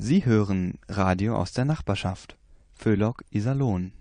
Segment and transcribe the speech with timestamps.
[0.00, 2.36] Sie hören Radio aus der Nachbarschaft.
[2.72, 3.92] Föhlock Iserlohn.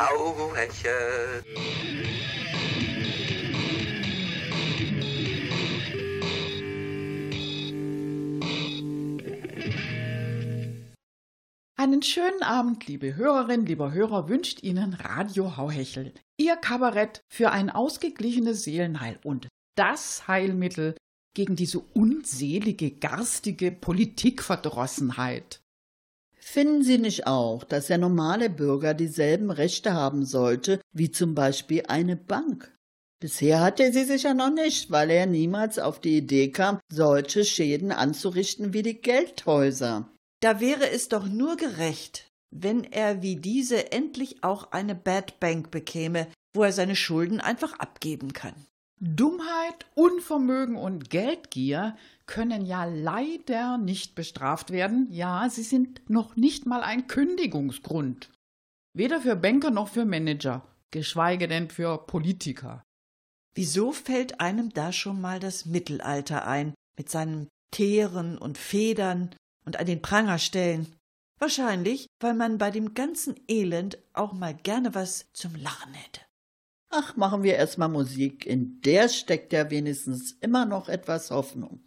[0.00, 1.44] Auheche.
[11.76, 16.12] Einen schönen Abend, liebe Hörerinnen, lieber Hörer, wünscht Ihnen Radio Hauhechel.
[16.40, 20.94] Ihr Kabarett für ein ausgeglichenes Seelenheil und das Heilmittel
[21.34, 25.60] gegen diese unselige, garstige Politikverdrossenheit.
[26.38, 31.84] Finden Sie nicht auch, dass der normale Bürger dieselben Rechte haben sollte wie zum Beispiel
[31.88, 32.74] eine Bank?
[33.20, 37.44] Bisher hat er sie sicher noch nicht, weil er niemals auf die Idee kam, solche
[37.44, 40.08] Schäden anzurichten wie die Geldhäuser.
[40.40, 45.70] Da wäre es doch nur gerecht, wenn er wie diese endlich auch eine Bad Bank
[45.70, 48.54] bekäme, wo er seine Schulden einfach abgeben kann.
[49.00, 55.06] Dummheit, Unvermögen und Geldgier können ja leider nicht bestraft werden.
[55.10, 58.30] Ja, sie sind noch nicht mal ein Kündigungsgrund.
[58.94, 62.82] Weder für Banker noch für Manager, geschweige denn für Politiker.
[63.54, 69.78] Wieso fällt einem da schon mal das Mittelalter ein, mit seinen Teeren und Federn und
[69.78, 70.92] an den Pranger stellen?
[71.38, 76.20] Wahrscheinlich, weil man bei dem ganzen Elend auch mal gerne was zum Lachen hätte.
[76.90, 81.80] Ach, machen wir erstmal Musik, in der steckt ja wenigstens immer noch etwas Hoffnung.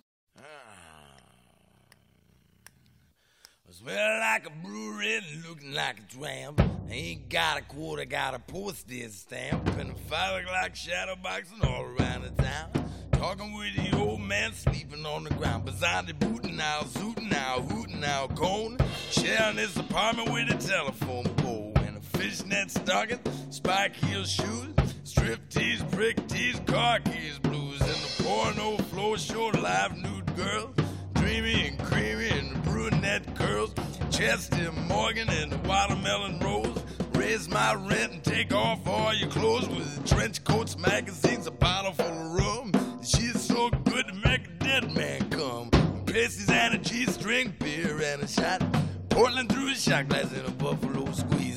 [3.72, 6.62] Smell like a brewery looking like a tramp.
[6.88, 9.68] Ain't got a quarter, got a postage stamp.
[9.80, 12.70] And a five o'clock shadow boxing all around the town.
[13.14, 15.66] Talking with the old man sleeping on the ground.
[15.66, 18.78] Beside the booting out, zooting out, hooting out, cone.
[19.10, 21.74] Sharing his apartment with a telephone pole.
[21.78, 24.81] And a fishnet stocking, spike heel shoes.
[25.12, 27.82] Strip tees, brick tees, car keys, blues.
[27.82, 30.74] And the porno floor show live nude girl.
[31.16, 33.74] Dreamy and creamy and brunette curls.
[34.10, 36.82] Chesty Morgan and the watermelon rose.
[37.16, 41.92] Raise my rent and take off all your clothes with trench coats, magazines, a bottle
[41.92, 42.72] full of rum.
[43.04, 45.72] She's so good to make a dead man come.
[46.06, 48.64] Pasties and a G-string beer and a shot.
[49.10, 51.51] Portland through a shot glass and a buffalo squeeze.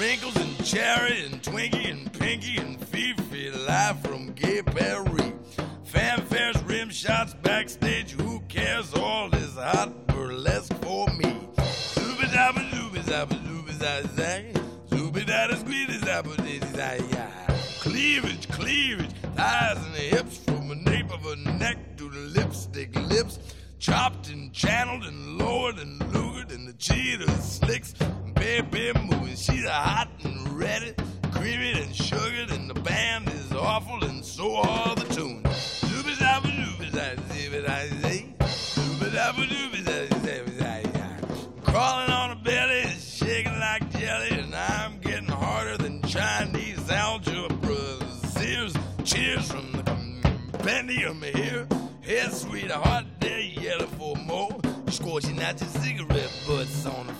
[0.00, 5.32] Wrinkles and cherry and Twinkie and Pinky and Fifi live from Gay Paris.
[5.92, 8.12] Fanfares, rim shots backstage.
[8.12, 8.94] Who cares?
[8.94, 11.36] All is hot burlesque for me.
[11.94, 14.52] Zooby dabba zooby zabba zooby zay zay.
[14.88, 17.26] Zooby dabba squeeze zabba dizzy zay ya.
[17.80, 23.38] Cleavage, cleavage, thighs and hips from the nape of her neck to the lipstick lips.
[23.78, 27.92] Chopped and channeled and lowered and lugered and the cheetah slicks.
[28.40, 30.94] Baby moving, she's hot and ready.
[31.30, 35.44] Creamy and sugared and the band is awful and so are the tunes.
[35.84, 38.34] Zooby zay zooby zay zay.
[38.40, 41.14] Zooby zabba zooby zay zay zay zay.
[41.64, 48.02] Crawling on a belly, shaking like jelly, and I'm getting harder than Chinese algebra.
[48.24, 48.72] Sears,
[49.04, 51.68] cheers from the compendium here.
[52.00, 54.58] Head sweetheart, there yellow for more.
[54.88, 57.19] Scorching out your cigarette butts on the.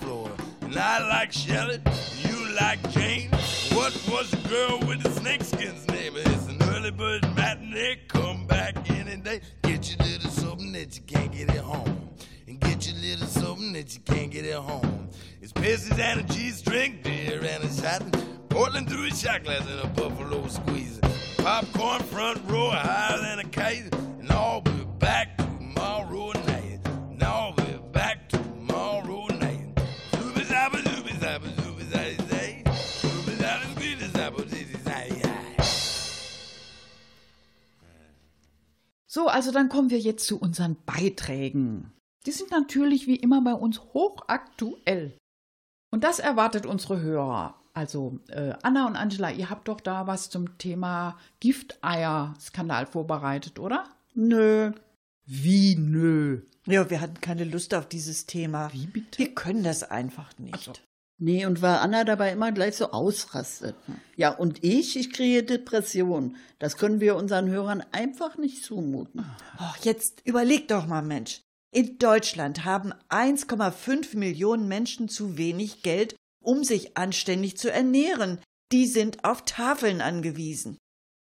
[0.71, 1.81] And I like Shelley,
[2.21, 3.29] you like Jane.
[3.73, 6.13] What was the girl with the snakeskin's name?
[6.15, 8.03] It's an early bird matinee.
[8.07, 9.41] Come back any day.
[9.65, 12.11] Get your little something that you can't get at home.
[12.47, 15.09] And get your little something that you can't get at home.
[15.43, 18.05] It's pasties and a G-string beer and a shot.
[18.49, 21.01] Portland through a shot glass and a buffalo squeeze.
[21.39, 23.93] Popcorn front row higher than a kite.
[39.13, 41.93] So, also dann kommen wir jetzt zu unseren Beiträgen.
[42.27, 45.17] Die sind natürlich wie immer bei uns hochaktuell.
[45.91, 47.61] Und das erwartet unsere Hörer.
[47.73, 53.89] Also äh, Anna und Angela, ihr habt doch da was zum Thema Gifteier-Skandal vorbereitet, oder?
[54.15, 54.71] Nö.
[55.27, 56.43] Wie nö?
[56.67, 58.73] Ja, wir hatten keine Lust auf dieses Thema.
[58.73, 59.19] Wie bitte?
[59.19, 60.55] Wir können das einfach nicht.
[60.55, 60.73] Ach so.
[61.23, 63.77] Nee, und weil Anna dabei immer gleich so ausrastet.
[64.17, 66.37] Ja, und ich, ich kriege Depression.
[66.59, 69.27] Das können wir unseren Hörern einfach nicht zumuten.
[69.59, 71.43] Och, jetzt überleg doch mal, Mensch.
[71.73, 78.41] In Deutschland haben 1,5 Millionen Menschen zu wenig Geld, um sich anständig zu ernähren.
[78.73, 80.79] Die sind auf Tafeln angewiesen.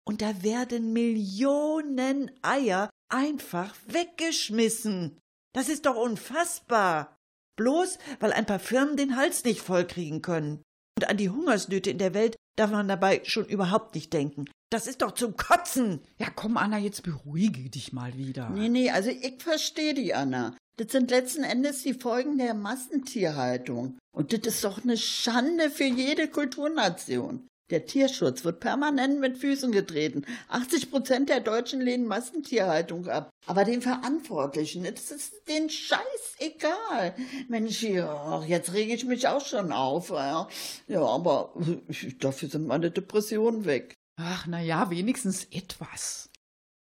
[0.06, 5.18] Und da werden Millionen Eier einfach weggeschmissen.
[5.54, 7.17] Das ist doch unfassbar.
[7.58, 10.62] Bloß weil ein paar Firmen den Hals nicht vollkriegen können.
[10.98, 14.46] Und an die Hungersnöte in der Welt darf man dabei schon überhaupt nicht denken.
[14.72, 16.02] Das ist doch zum Kotzen.
[16.18, 18.50] Ja, komm, Anna, jetzt beruhige dich mal wieder.
[18.50, 20.58] Nee, nee, also ich verstehe die, Anna.
[20.78, 23.98] Das sind letzten Endes die Folgen der Massentierhaltung.
[24.16, 27.48] Und das ist doch eine Schande für jede Kulturnation.
[27.70, 30.26] Der Tierschutz wird permanent mit Füßen getreten.
[30.48, 33.30] 80 Prozent der Deutschen lehnen Massentierhaltung ab.
[33.46, 37.14] Aber den Verantwortlichen, das ist den Scheiß egal.
[37.50, 40.10] Mensch, ja, jetzt rege ich mich auch schon auf.
[40.10, 40.48] Ja,
[40.88, 41.54] ja aber
[42.20, 43.96] dafür sind meine Depressionen weg.
[44.16, 46.30] Ach, na ja, wenigstens etwas.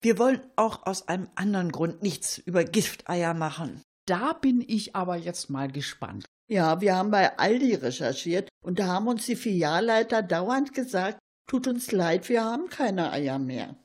[0.02, 3.82] Wir wollen auch aus einem anderen Grund nichts über Gifteier machen.
[4.06, 6.26] Da bin ich aber jetzt mal gespannt.
[6.48, 11.18] Ja, wir haben bei Aldi recherchiert und da haben uns die Filialleiter dauernd gesagt,
[11.50, 13.76] tut uns leid, wir haben keine Eier mehr.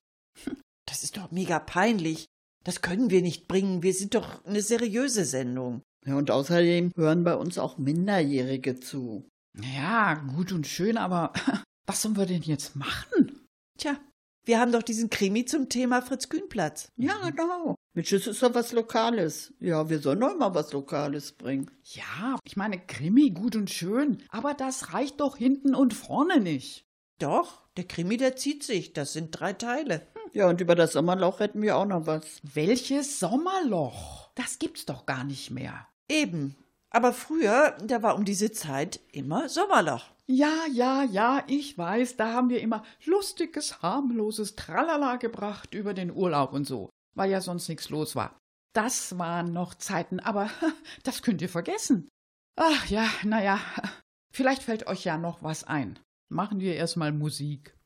[0.87, 2.27] Das ist doch mega peinlich.
[2.65, 3.83] Das können wir nicht bringen.
[3.83, 5.83] Wir sind doch eine seriöse Sendung.
[6.05, 9.29] Ja, und außerdem hören bei uns auch Minderjährige zu.
[9.77, 11.33] Ja, gut und schön, aber
[11.87, 13.47] was sollen wir denn jetzt machen?
[13.79, 13.99] Tja,
[14.45, 16.89] wir haben doch diesen Krimi zum Thema Fritz Kühnplatz.
[16.97, 17.77] Ja, genau.
[18.01, 19.53] Mensch, das ist doch was Lokales.
[19.61, 21.71] Ja, wir sollen doch mal was Lokales bringen.
[21.85, 26.87] Ja, ich meine, Krimi gut und schön, aber das reicht doch hinten und vorne nicht.
[27.19, 28.95] Doch, der Krimi, der zieht sich.
[28.95, 30.07] Das sind drei Teile.
[30.33, 32.41] Ja, und über das Sommerloch hätten wir auch noch was.
[32.43, 34.31] Welches Sommerloch?
[34.35, 35.87] Das gibt's doch gar nicht mehr.
[36.09, 36.57] Eben.
[36.89, 40.07] Aber früher, da war um diese Zeit immer Sommerloch.
[40.27, 46.11] Ja, ja, ja, ich weiß, da haben wir immer lustiges, harmloses Tralala gebracht über den
[46.11, 48.39] Urlaub und so, weil ja sonst nichts los war.
[48.73, 50.51] Das waren noch Zeiten, aber
[51.03, 52.09] das könnt ihr vergessen.
[52.57, 53.61] Ach ja, na ja,
[54.33, 55.99] vielleicht fällt euch ja noch was ein.
[56.29, 57.77] Machen wir erstmal Musik.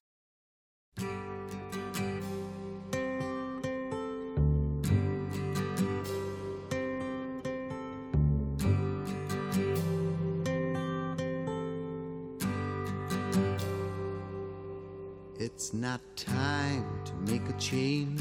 [15.38, 18.20] It's not time to make a change.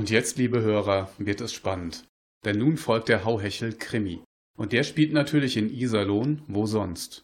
[0.00, 2.08] Und jetzt, liebe Hörer, wird es spannend.
[2.46, 4.24] Denn nun folgt der Hauhechel Krimi.
[4.56, 7.22] Und der spielt natürlich in Iserlohn, wo sonst.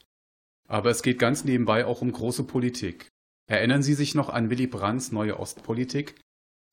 [0.68, 3.09] Aber es geht ganz nebenbei auch um große Politik.
[3.47, 6.16] Erinnern Sie sich noch an Willy Brandts neue Ostpolitik?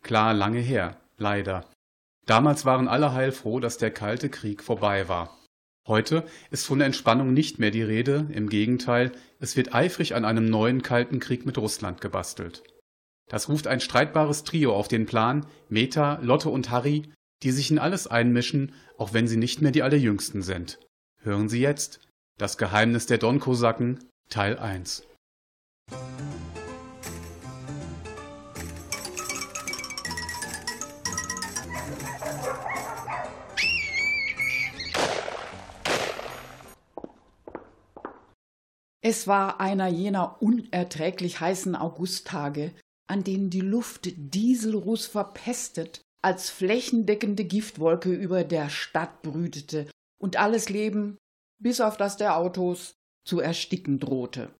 [0.03, 1.69] Klar, lange her, leider.
[2.25, 5.39] Damals waren alle heilfroh, dass der Kalte Krieg vorbei war.
[5.87, 10.49] Heute ist von Entspannung nicht mehr die Rede, im Gegenteil, es wird eifrig an einem
[10.49, 12.61] neuen Kalten Krieg mit Russland gebastelt.
[13.29, 17.11] Das ruft ein streitbares Trio auf den Plan, Meta, Lotte und Harry,
[17.41, 20.79] die sich in alles einmischen, auch wenn sie nicht mehr die Allerjüngsten sind.
[21.21, 21.99] Hören Sie jetzt
[22.37, 23.99] Das Geheimnis der Donkosaken
[24.29, 25.03] Teil 1.
[39.05, 42.71] Es war einer jener unerträglich heißen Augusttage,
[43.07, 49.89] an denen die Luft Dieselruß verpestet als flächendeckende Giftwolke über der Stadt brütete
[50.21, 51.17] und alles Leben,
[51.61, 52.95] bis auf das der Autos,
[53.25, 54.53] zu ersticken drohte.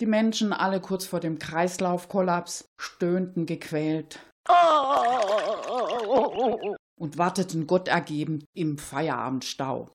[0.00, 4.18] Die Menschen, alle kurz vor dem Kreislaufkollaps, stöhnten gequält
[6.98, 9.92] und warteten Gott ergeben im Feierabendstau.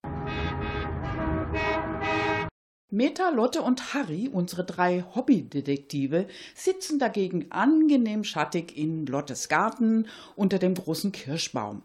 [2.90, 10.58] Meta, Lotte und Harry, unsere drei Hobbydetektive, sitzen dagegen angenehm schattig in Lottes Garten unter
[10.58, 11.82] dem großen Kirschbaum.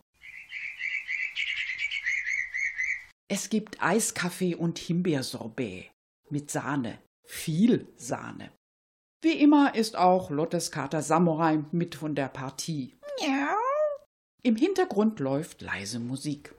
[3.27, 5.91] Es gibt Eiskaffee und Himbeersorbet
[6.29, 8.51] mit Sahne, viel Sahne.
[9.21, 12.95] Wie immer ist auch Lottes Kater Samurai mit von der Partie.
[13.19, 13.57] Miau.
[14.41, 16.53] Im Hintergrund läuft leise Musik.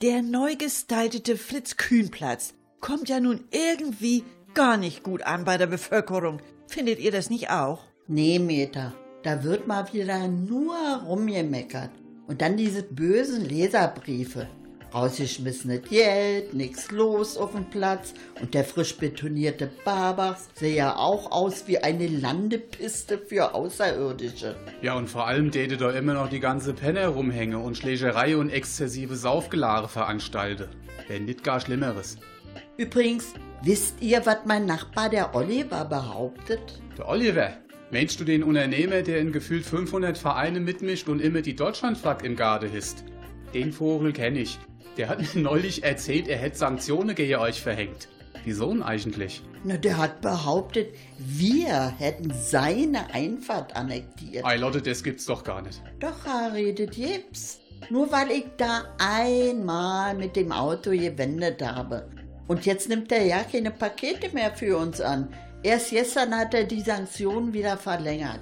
[0.00, 6.40] Der neu gestaltete Fritz-Kühn-Platz kommt ja nun irgendwie gar nicht gut an bei der Bevölkerung.
[6.66, 7.84] Findet ihr das nicht auch?
[8.06, 11.90] Nee, Meta, da wird mal wieder nur rumgemeckert.
[12.26, 14.48] Und dann diese bösen Leserbriefe.
[14.92, 21.30] Rausgeschmissenes Geld, nix los auf dem Platz und der frisch betonierte Babach sehe ja auch
[21.30, 24.56] aus wie eine Landepiste für Außerirdische.
[24.82, 28.50] Ja, und vor allem täte da immer noch die ganze Penne rumhänge und Schlägerei und
[28.50, 30.68] exzessive Saufgelare veranstalte.
[31.06, 32.18] Wenn nicht gar Schlimmeres.
[32.80, 36.80] Übrigens, wisst ihr, was mein Nachbar der Oliver behauptet?
[36.96, 37.52] Der Oliver,
[37.90, 42.36] meinst du den Unternehmer, der in gefühlt 500 Vereine mitmischt und immer die Deutschlandflagge im
[42.36, 43.04] Garde hisst?
[43.52, 44.58] Den Vogel kenne ich.
[44.96, 48.08] Der hat mir neulich erzählt, er hätte Sanktionen gegen euch verhängt.
[48.46, 49.42] Wieso denn eigentlich?
[49.62, 54.42] Na, der hat behauptet, wir hätten seine Einfahrt annektiert.
[54.46, 55.82] Ei Lotte, das gibt's doch gar nicht.
[55.98, 57.60] Doch, Harry, das gibt's.
[57.90, 62.08] Nur weil ich da einmal mit dem Auto gewendet habe.
[62.50, 65.32] Und jetzt nimmt er ja keine Pakete mehr für uns an.
[65.62, 68.40] Erst gestern hat er die Sanktionen wieder verlängert.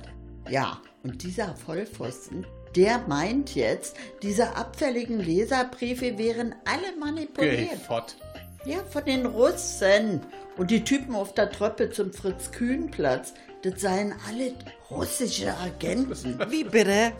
[0.48, 7.82] Ja, und dieser Vollpfosten, der meint jetzt, diese abfälligen Leserbriefe wären alle manipuliert.
[7.86, 8.16] fort.
[8.64, 10.22] Ja, von den Russen.
[10.56, 14.54] Und die Typen auf der Treppe zum Fritz-Kühn-Platz, das seien alle
[14.90, 16.40] russische Agenten.
[16.50, 17.12] Wie bitte?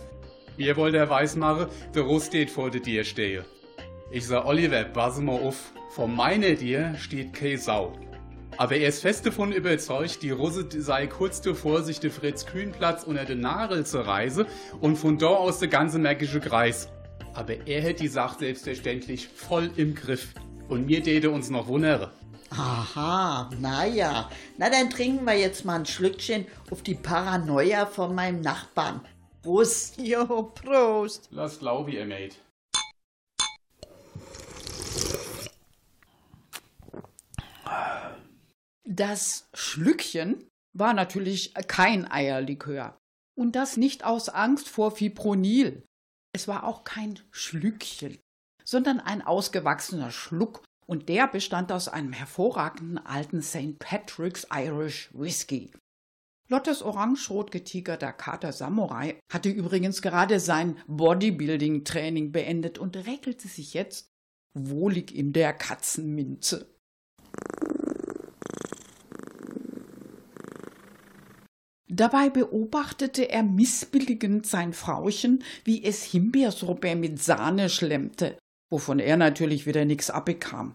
[0.57, 3.45] Mir wollt er weismachen, der Russ steht vor der Dir stehe.
[4.11, 7.93] Ich sag, Oliver, pass mal auf, vor meiner Dir steht keine Sau.
[8.57, 13.25] Aber er ist fest davon überzeugt, die Russe sei kurz davor, sich den Fritz-Kühn-Platz unter
[13.25, 14.47] den Nagel zu reisen
[14.81, 16.89] und von da aus der ganze märkische Kreis.
[17.35, 20.35] Aber er hätte die Sache selbstverständlich voll im Griff.
[20.69, 22.11] Und mir täte uns noch wundere.
[22.51, 24.29] Aha, naja.
[24.57, 29.01] Na, dann trinken wir jetzt mal ein Schlückchen auf die Paranoia von meinem Nachbarn.
[29.43, 29.99] Prost.
[29.99, 31.29] Jo, Prost.
[31.31, 32.37] Lass glaub ich, mate.
[38.85, 42.99] Das Schlückchen war natürlich kein Eierlikör.
[43.37, 45.85] Und das nicht aus Angst vor Fipronil.
[46.33, 48.19] Es war auch kein Schlückchen,
[48.65, 53.79] sondern ein ausgewachsener Schluck und der bestand aus einem hervorragenden alten St.
[53.79, 55.73] Patrick's Irish Whisky.
[56.51, 64.09] Lottes orangerot getigerter Kater Samurai hatte übrigens gerade sein Bodybuilding-Training beendet und räkelte sich jetzt
[64.55, 66.75] wohlig in der Katzenminze.
[71.91, 78.39] Dabei beobachtete er missbilligend sein Frauchen, wie es Himbeersorbet mit Sahne schlemmte,
[78.71, 80.75] wovon er natürlich wieder nix abbekam.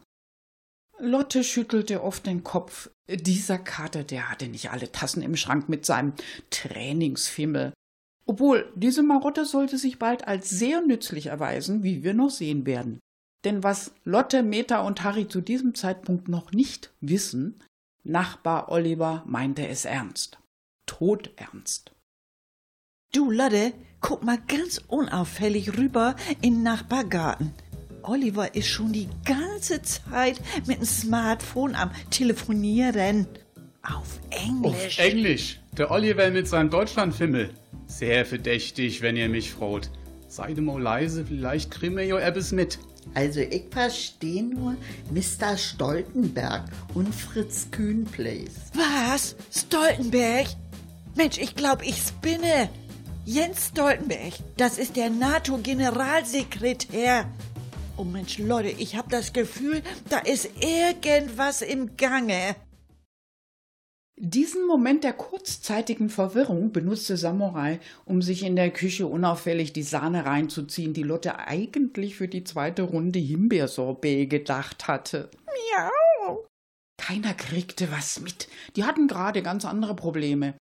[0.99, 2.89] Lotte schüttelte oft den Kopf.
[3.07, 6.13] Dieser Kater, der hatte nicht alle Tassen im Schrank mit seinem
[6.49, 7.73] Trainingsfimmel.
[8.25, 12.99] Obwohl, diese Marotte sollte sich bald als sehr nützlich erweisen, wie wir noch sehen werden.
[13.43, 17.61] Denn was Lotte, Meta und Harry zu diesem Zeitpunkt noch nicht wissen,
[18.05, 20.37] Nachbar Oliver meinte es ernst.
[20.85, 21.91] Todernst.
[23.13, 27.53] Du, Lotte, guck mal ganz unauffällig rüber in den Nachbargarten.
[28.01, 33.27] Oliver ist schon die ganze Zeit mit dem Smartphone am Telefonieren.
[33.81, 34.99] Auf Englisch.
[34.99, 35.59] Auf Englisch.
[35.77, 37.51] Der Oliver mit seinem Deutschlandfimmel.
[37.87, 39.89] Sehr verdächtig, wenn ihr mich fragt.
[40.27, 42.79] Seid mal leise, vielleicht kriegen wir ja etwas mit.
[43.13, 44.75] Also ich verstehe nur
[45.11, 45.57] Mr.
[45.57, 46.63] Stoltenberg
[46.93, 48.71] und Fritz Kühnplace.
[48.73, 49.35] Was?
[49.51, 50.47] Stoltenberg?
[51.15, 52.69] Mensch, ich glaube, ich spinne.
[53.25, 57.25] Jens Stoltenberg, das ist der NATO-Generalsekretär.
[57.95, 62.57] Oh Mensch, Leute, ich habe das Gefühl, da ist irgendwas im Gange.
[64.17, 70.25] Diesen Moment der kurzzeitigen Verwirrung benutzte Samurai, um sich in der Küche unauffällig die Sahne
[70.25, 75.29] reinzuziehen, die Lotte eigentlich für die zweite Runde Himbeersorbet gedacht hatte.
[75.45, 76.45] Miau.
[76.97, 78.47] Keiner kriegte was mit.
[78.75, 80.55] Die hatten gerade ganz andere Probleme.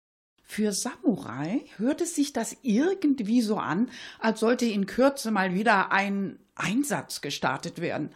[0.50, 3.88] Für Samurai hörte sich das irgendwie so an,
[4.18, 8.12] als sollte in Kürze mal wieder ein Einsatz gestartet werden.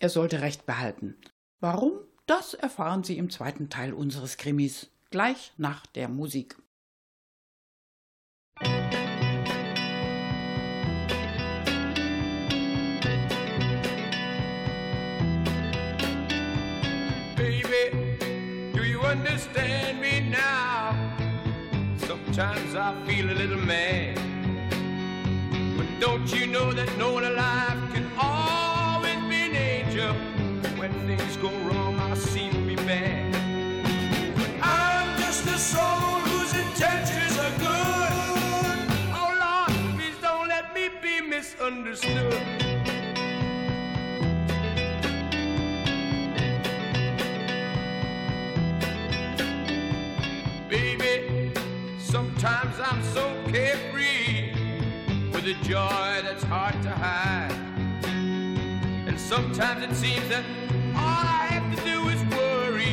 [0.00, 1.14] Er sollte Recht behalten.
[1.60, 1.92] Warum?
[2.24, 6.56] Das erfahren Sie im zweiten Teil unseres Krimis, gleich nach der Musik.
[17.36, 20.63] Baby, do you understand me now?
[22.34, 24.16] Sometimes I feel a little mad.
[25.76, 30.12] But don't you know that no one alive can always be an angel?
[30.76, 33.32] When things go wrong, I seem to be bad.
[34.34, 38.12] But I'm just a soul whose intentions are good.
[39.14, 42.63] Oh Lord, please don't let me be misunderstood.
[53.74, 54.52] Carefree
[55.32, 57.52] with a joy that's hard to hide.
[59.06, 60.44] And sometimes it seems that
[60.94, 62.92] all I have to do is worry,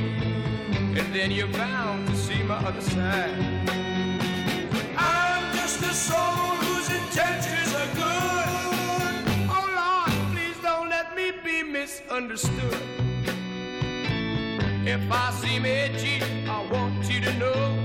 [0.97, 3.35] and then you're bound to see my other side.
[4.97, 9.17] I'm just a soul whose intentions are good.
[9.49, 12.81] Oh Lord, please don't let me be misunderstood.
[14.83, 17.80] If I seem edgy, I want you to know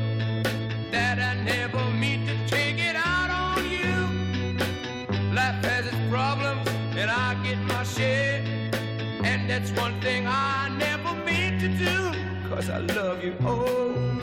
[9.59, 12.13] that's one thing I never meant to do,
[12.47, 13.35] cause I love you.
[13.41, 14.21] Oh,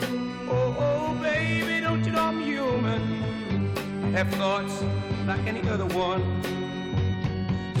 [0.48, 3.02] oh, oh, baby, don't you know I'm human?
[4.12, 4.80] Have thoughts
[5.26, 6.22] like any other one.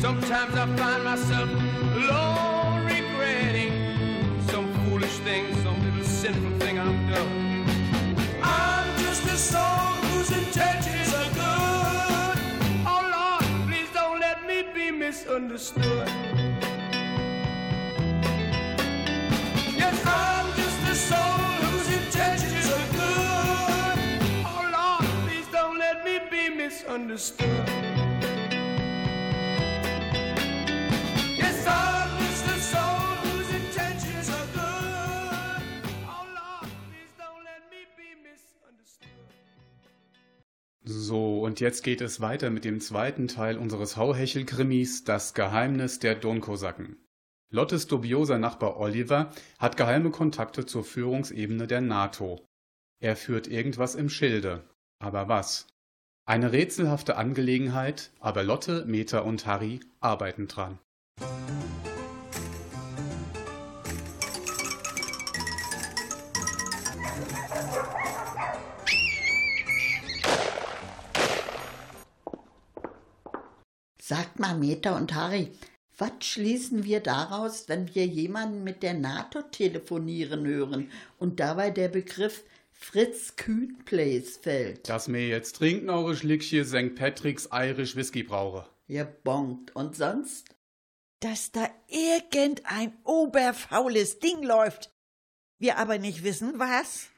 [0.00, 1.48] Sometimes I find myself
[1.94, 3.72] alone regretting
[4.48, 7.30] some foolish thing, some little sinful thing I've done.
[8.42, 12.36] I'm just a soul whose intentions are good.
[12.84, 16.53] Oh Lord, please don't let me be misunderstood.
[26.98, 27.48] Misunderstood.
[40.86, 46.14] So, und jetzt geht es weiter mit dem zweiten Teil unseres Hauhechel-Krimis Das Geheimnis der
[46.14, 46.98] Donkosaken.
[47.50, 52.44] Lottes dubioser Nachbar Oliver hat geheime Kontakte zur Führungsebene der NATO.
[53.00, 54.68] Er führt irgendwas im Schilde.
[54.98, 55.73] Aber was?
[56.26, 60.78] Eine rätselhafte Angelegenheit, aber Lotte, Meta und Harry arbeiten dran.
[74.00, 75.52] Sagt mal, Meta und Harry,
[75.98, 81.88] was schließen wir daraus, wenn wir jemanden mit der NATO telefonieren hören und dabei der
[81.88, 82.44] Begriff
[82.84, 84.88] Fritz Kühnplace fällt?
[84.88, 86.94] Dass mir jetzt trinken eure Schlickchen St.
[86.94, 88.68] Patrick's Irish Whisky brauche.
[88.86, 89.74] Ihr bonkt.
[89.74, 90.54] Und sonst?
[91.20, 94.92] Dass da irgendein oberfaules Ding läuft.
[95.58, 97.08] Wir aber nicht wissen, was.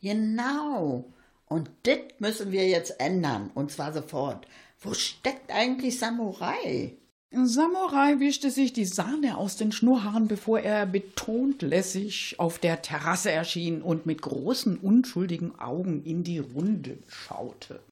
[0.00, 1.12] Genau.
[1.44, 3.50] Und das müssen wir jetzt ändern.
[3.54, 4.48] Und zwar sofort.
[4.80, 6.96] Wo steckt eigentlich Samurai?
[7.34, 13.30] Samurai wischte sich die Sahne aus den Schnurrhaaren, bevor er betont lässig auf der Terrasse
[13.30, 17.82] erschien und mit großen, unschuldigen Augen in die Runde schaute.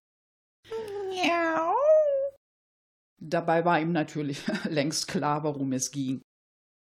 [1.09, 1.75] Miau.
[3.19, 6.21] Dabei war ihm natürlich längst klar, worum es ging.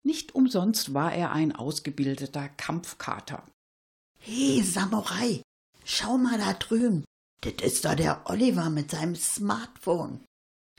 [0.05, 3.47] Nicht umsonst war er ein ausgebildeter Kampfkater.
[4.19, 5.41] Hey, Samurai,
[5.83, 7.03] schau mal da drüben.
[7.41, 10.23] Das ist doch der Oliver mit seinem Smartphone.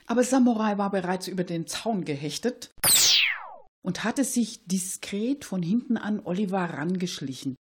[0.07, 2.71] Aber Samurai war bereits über den Zaun gehechtet
[3.83, 7.55] und hatte sich diskret von hinten an Oliver rangeschlichen.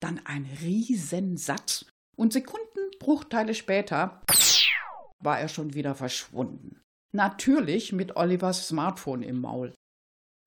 [0.00, 4.22] Dann ein Riesensatz und Sekundenbruchteile später
[5.20, 6.80] war er schon wieder verschwunden.
[7.12, 9.72] Natürlich mit Olivers Smartphone im Maul.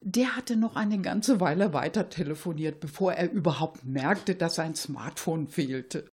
[0.04, 5.48] Der hatte noch eine ganze Weile weiter telefoniert, bevor er überhaupt merkte, dass sein Smartphone
[5.48, 6.10] fehlte.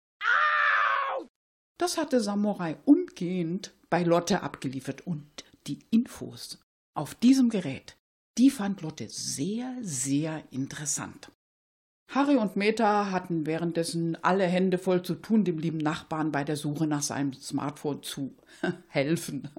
[1.77, 5.23] Das hatte Samurai umgehend bei Lotte abgeliefert und
[5.67, 6.59] die Infos
[6.97, 7.95] auf diesem Gerät,
[8.37, 11.31] die fand Lotte sehr, sehr interessant.
[12.11, 16.57] Harry und Meta hatten währenddessen alle Hände voll zu tun, dem lieben Nachbarn bei der
[16.57, 18.35] Suche nach seinem Smartphone zu
[18.89, 19.49] helfen.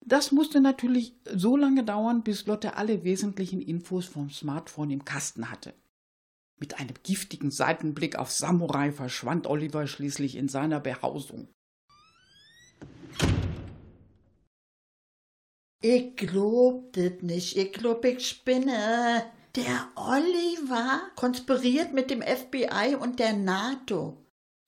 [0.00, 5.50] Das musste natürlich so lange dauern, bis Lotte alle wesentlichen Infos vom Smartphone im Kasten
[5.50, 5.74] hatte.
[6.58, 11.48] Mit einem giftigen Seitenblick auf Samurai verschwand Oliver schließlich in seiner Behausung.
[15.82, 19.24] Ich glaub das nicht, ich glaub, ich spinne.
[19.54, 24.16] Der Oliver konspiriert mit dem FBI und der NATO.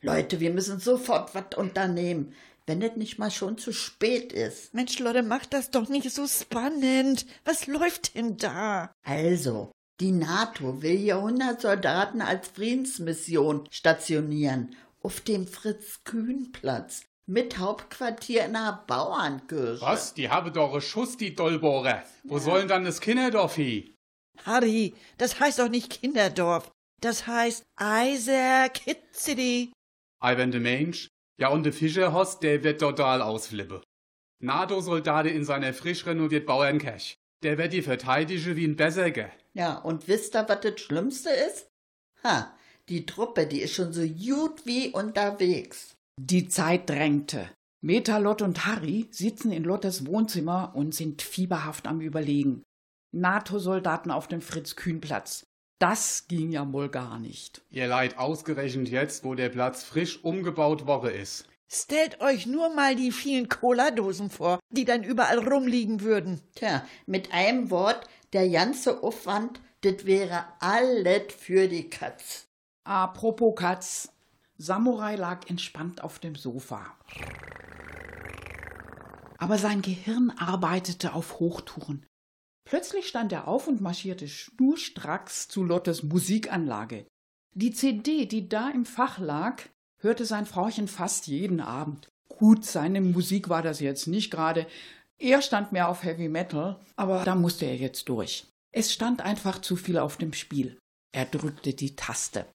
[0.03, 2.35] Leute, wir müssen sofort was unternehmen
[2.66, 4.74] wenn es nicht mal schon zu spät ist.
[4.74, 7.27] Mensch, Leute, mach das doch nicht so spannend.
[7.44, 8.92] Was läuft denn da?
[9.03, 18.44] Also, die NATO will hier 100 Soldaten als Friedensmission stationieren auf dem Fritz-Kühn-Platz mit Hauptquartier
[18.44, 19.80] in einer Bauernkirche.
[19.80, 20.14] Was?
[20.14, 22.02] Die haben doch Schuss, die Dollbohrer.
[22.24, 22.42] Wo ja.
[22.42, 23.94] sollen dann das Kinderdorf hin?
[24.44, 26.70] Harry, das heißt doch nicht Kinderdorf.
[27.00, 29.72] Das heißt Eiser Kid City.
[30.22, 31.08] Ivan de Mensch,
[31.38, 33.82] ja, und der Fischerhost, der wird total ausflippen.
[34.40, 37.16] NATO-Soldat in seiner frisch renovierten Bauernkirche.
[37.42, 39.30] Der wird die verteidigen wie ein Berserker.
[39.52, 41.68] Ja, und wisst ihr, was das Schlimmste ist?
[42.22, 42.56] Ha,
[42.88, 45.94] die Truppe, die ist schon so gut wie unterwegs.
[46.20, 47.50] Die Zeit drängte.
[47.81, 52.62] Meta, Lot und Harry sitzen in Lottes Wohnzimmer und sind fieberhaft am Überlegen.
[53.12, 55.46] NATO-Soldaten auf dem Fritz-Kühn-Platz.
[55.79, 57.62] Das ging ja wohl gar nicht.
[57.70, 61.46] Ihr leid ausgerechnet jetzt, wo der Platz frisch umgebaut worden ist.
[61.70, 66.40] Stellt euch nur mal die vielen Cola-Dosen vor, die dann überall rumliegen würden.
[66.55, 72.46] Tja, mit einem Wort, der ganze Aufwand, das wäre alles für die Katz.
[72.85, 74.13] Apropos Katz.
[74.56, 76.96] Samurai lag entspannt auf dem Sofa.
[79.38, 82.06] Aber sein Gehirn arbeitete auf Hochtouren.
[82.64, 87.06] Plötzlich stand er auf und marschierte schnurstracks zu Lottes Musikanlage.
[87.54, 89.62] Die CD, die da im Fach lag,
[89.98, 92.08] hörte sein Frauchen fast jeden Abend.
[92.28, 94.66] Gut, seine Musik war das jetzt nicht gerade.
[95.18, 98.46] Er stand mehr auf Heavy Metal, aber da musste er jetzt durch.
[98.72, 100.78] Es stand einfach zu viel auf dem Spiel.
[101.12, 102.46] Er drückte die Taste.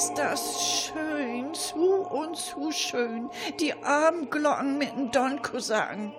[0.00, 3.28] Ist das schön, zu und zu schön,
[3.60, 6.14] die Abendglocken mit dem Donko-Sagen.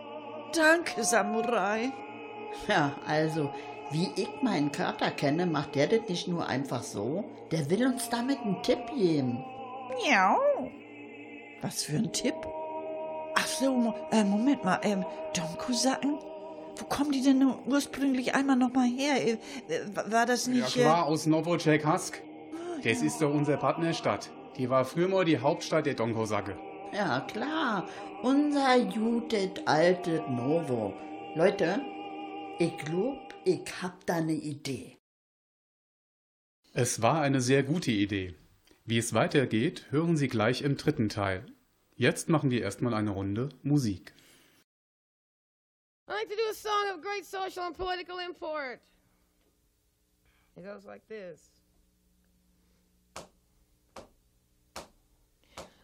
[0.56, 1.91] Danke, Samurai.
[2.67, 3.52] Ja, also,
[3.89, 7.24] wie ich meinen Kater kenne, macht der das nicht nur einfach so.
[7.50, 9.44] Der will uns damit einen Tipp geben.
[10.08, 10.38] Ja.
[11.63, 12.36] Was für ein Tipp?
[13.34, 15.04] Ach so, äh, Moment mal, ähm,
[15.36, 16.20] Donko-Sacken?
[16.76, 19.28] Wo kommen die denn ursprünglich einmal nochmal her?
[19.28, 19.38] Äh,
[19.96, 20.76] war das nicht...
[20.76, 22.22] Ja klar, äh, aus Novotcherkassk.
[22.84, 24.32] Das ist doch unsere Partnerstadt.
[24.58, 26.58] Die war früher mal die Hauptstadt der Donkosacke.
[26.94, 27.88] Ja, klar.
[28.24, 30.94] Unser jutet altes Novo.
[31.36, 31.80] Leute,
[32.60, 34.98] ich glaub, ich hab da ne Idee.
[36.74, 38.36] Es war eine sehr gute Idee.
[38.86, 41.46] Wie es weitergeht, hören Sie gleich im dritten Teil.
[41.96, 44.13] Jetzt machen wir erstmal eine Runde Musik.
[46.08, 48.82] I like to do a song of great social and political import.
[50.56, 51.52] It goes like this.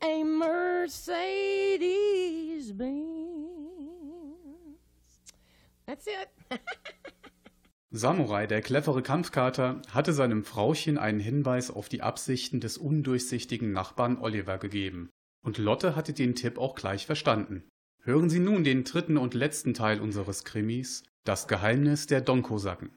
[0.00, 1.86] a Mercedes
[2.76, 3.08] Benz?
[5.86, 6.28] That's it.
[7.90, 14.18] Samurai, der clevere Kampfkater, hatte seinem Frauchen einen Hinweis auf die Absichten des undurchsichtigen Nachbarn
[14.18, 15.08] Oliver gegeben.
[15.42, 17.66] Und Lotte hatte den Tipp auch gleich verstanden.
[18.02, 22.90] Hören Sie nun den dritten und letzten Teil unseres Krimis, Das Geheimnis der Donkosaken.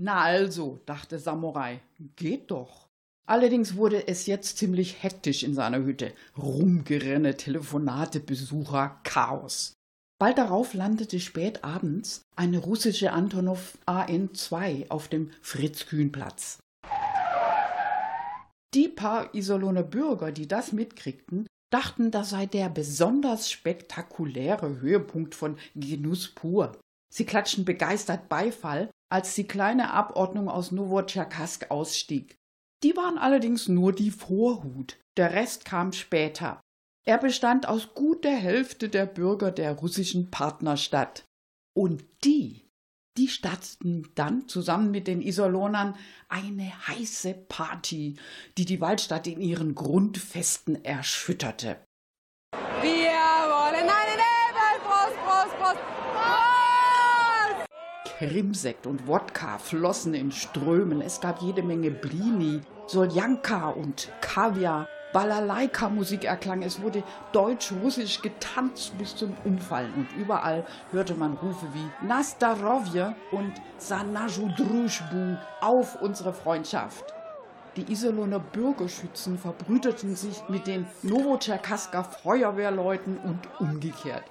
[0.00, 1.80] Na also, dachte Samurai,
[2.14, 2.88] geht doch.
[3.26, 6.12] Allerdings wurde es jetzt ziemlich hektisch in seiner Hütte.
[6.36, 9.74] Rumgerenne, Telefonate, Besucher, Chaos.
[10.20, 16.58] Bald darauf landete spät abends eine russische Antonov AN-2 auf dem Fritz-Kühn-Platz.
[18.74, 25.58] Die paar Iserlohner Bürger, die das mitkriegten, dachten, das sei der besonders spektakuläre Höhepunkt von
[25.74, 26.78] Genuss pur.
[27.12, 32.36] Sie klatschten begeistert Beifall, als die kleine Abordnung aus Nowotcherkask ausstieg.
[32.82, 36.60] Die waren allerdings nur die Vorhut, der Rest kam später.
[37.04, 41.24] Er bestand aus gut der Hälfte der Bürger der russischen Partnerstadt.
[41.74, 42.68] Und die,
[43.16, 45.96] die starteten dann zusammen mit den Iserlohnern
[46.28, 48.16] eine heiße Party,
[48.58, 51.78] die die Waldstadt in ihren Grundfesten erschütterte.
[52.80, 55.98] Wir wollen einen Ebel, Prost, Prost, Prost,
[58.18, 58.30] Prost!
[58.30, 61.00] Krimsekt und Wodka flossen in Strömen.
[61.00, 64.88] Es gab jede Menge Blini, Soljanka und Kaviar.
[65.12, 66.62] Balalaika-Musik erklang.
[66.62, 67.02] Es wurde
[67.32, 69.94] deutsch-russisch getanzt bis zum Umfallen.
[69.94, 77.04] Und überall hörte man Rufe wie Nastarovje und Sanaju Druschbu auf unsere Freundschaft.
[77.76, 84.24] Die Iserlohner Bürgerschützen verbrüderten sich mit den Novocherkasker Feuerwehrleuten und umgekehrt.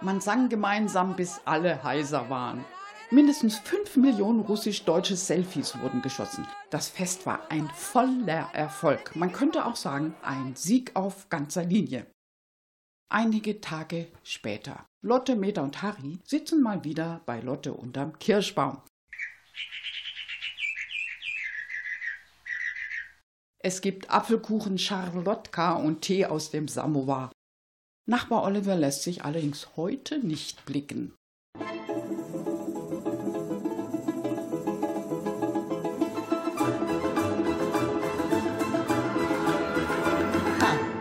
[0.00, 2.64] Man sang gemeinsam, bis alle heiser waren.
[3.12, 6.46] Mindestens fünf Millionen russisch-deutsche Selfies wurden geschossen.
[6.70, 9.16] Das Fest war ein voller Erfolg.
[9.16, 12.06] Man könnte auch sagen, ein Sieg auf ganzer Linie.
[13.08, 14.86] Einige Tage später.
[15.02, 18.80] Lotte, Meta und Harry sitzen mal wieder bei Lotte unterm Kirschbaum.
[23.58, 27.32] Es gibt Apfelkuchen, Charlotka und Tee aus dem Samovar.
[28.06, 31.16] Nachbar Oliver lässt sich allerdings heute nicht blicken.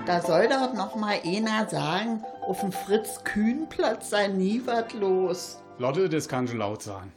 [0.09, 5.61] Da soll doch noch mal einer sagen, auf dem Fritz-Kühn-Platz sei nie was los.
[5.77, 7.13] Lotte, das kann schon laut sein.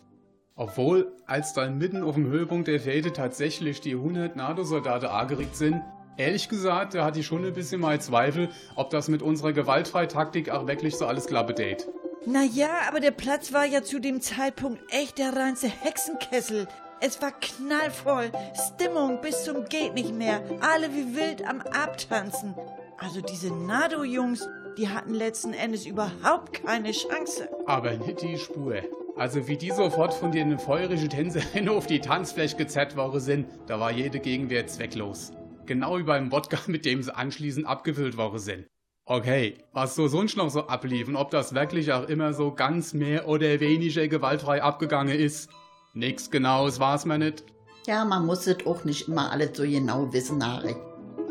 [0.57, 5.81] Obwohl, als dann mitten auf dem Höhepunkt der Fete tatsächlich die 100 NATO-Soldaten angeregt sind,
[6.19, 10.51] ehrlich gesagt, da hatte ich schon ein bisschen mal Zweifel, ob das mit unserer Gewaltfreitaktik
[10.51, 11.89] auch wirklich so alles klappe date.
[12.27, 16.69] Naja, aber der Platz war ja zu dem Zeitpunkt echt der reinste Hexenkessel.
[17.01, 22.55] Es war knallvoll, Stimmung bis zum geht nicht mehr, alle wie wild am Abtanzen.
[22.99, 27.49] Also diese NATO-Jungs, die hatten letzten Endes überhaupt keine Chance.
[27.67, 28.77] Aber nicht die Spur.
[29.17, 33.79] Also wie die sofort von den feurigen Tänzerinnen auf die Tanzfläche gezerrt worden sind, da
[33.79, 35.33] war jede Gegenwehr zwecklos.
[35.67, 38.67] Genau wie beim Wodka, mit dem sie anschließend abgefüllt worden sind.
[39.05, 42.95] Okay, was so sonst noch so ablief und ob das wirklich auch immer so ganz
[42.95, 45.51] mehr oder weniger gewaltfrei abgegangen ist,
[45.93, 47.45] nix genaues war's mir nicht.
[47.87, 50.77] Ja, man muss es auch nicht immer alles so genau wissen, Harry.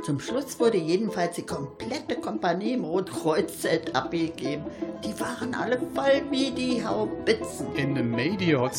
[0.03, 4.65] Zum Schluss wurde jedenfalls die komplette Kompanie im Rotkreuz-Zelt abgegeben.
[5.05, 7.75] Die waren alle voll wie die Haubitzen.
[7.75, 8.11] In dem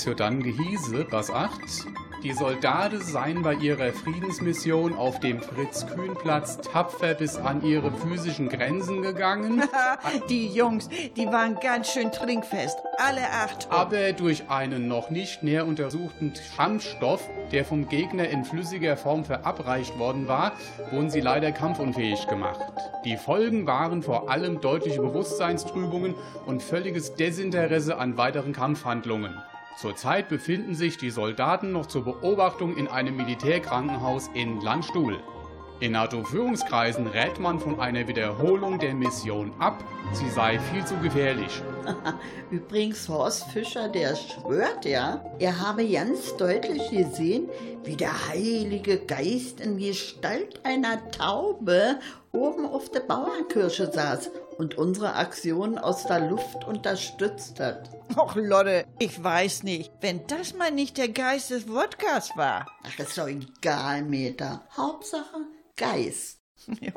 [0.04, 1.60] ja dann gehieße, was acht,
[2.22, 9.02] Die Soldaten seien bei ihrer Friedensmission auf dem Fritz-Kühn-Platz tapfer bis an ihre physischen Grenzen
[9.02, 9.64] gegangen.
[10.28, 12.78] die Jungs, die waren ganz schön trinkfest.
[12.98, 13.66] Alle acht.
[13.70, 19.98] Aber durch einen noch nicht näher untersuchten Schammstoff, der vom Gegner in flüssiger Form verabreicht
[19.98, 20.52] worden war,
[20.92, 22.60] wurden sie leider kampfunfähig gemacht.
[23.04, 26.14] Die Folgen waren vor allem deutliche Bewusstseinstrübungen
[26.46, 29.34] und völliges Desinteresse an weiteren Kampfhandlungen.
[29.76, 35.18] Zurzeit befinden sich die Soldaten noch zur Beobachtung in einem Militärkrankenhaus in Landstuhl.
[35.80, 39.82] In NATO-Führungskreisen rät man von einer Wiederholung der Mission ab,
[40.12, 41.62] sie sei viel zu gefährlich.
[42.50, 47.48] Übrigens, Horst Fischer, der schwört ja, er habe ganz deutlich gesehen,
[47.84, 51.98] wie der Heilige Geist in Gestalt einer Taube
[52.32, 57.90] oben auf der Bauernkirche saß und unsere Aktionen aus der Luft unterstützt hat.
[58.16, 62.66] Och, Lotte, ich weiß nicht, wenn das mal nicht der Geist des Wodkas war.
[62.84, 64.66] Ach, ist doch egal, Meter.
[64.76, 66.40] Hauptsache Geist.
[66.80, 66.92] ja.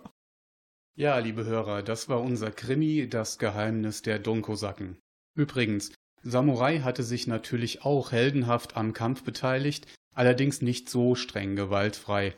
[0.97, 4.97] Ja, liebe Hörer, das war unser Krimi, das Geheimnis der Donkosaken.
[5.35, 5.91] Übrigens,
[6.23, 12.33] Samurai hatte sich natürlich auch heldenhaft am Kampf beteiligt, allerdings nicht so streng gewaltfrei.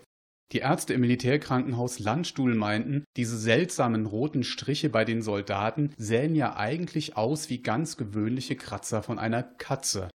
[0.54, 6.56] Die Ärzte im Militärkrankenhaus Landstuhl meinten, diese seltsamen roten Striche bei den Soldaten sähen ja
[6.56, 10.10] eigentlich aus wie ganz gewöhnliche Kratzer von einer Katze.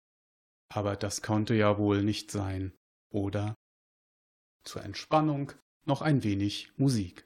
[0.73, 2.71] Aber das konnte ja wohl nicht sein,
[3.12, 3.54] oder?
[4.63, 5.52] Zur Entspannung
[5.86, 7.25] noch ein wenig Musik.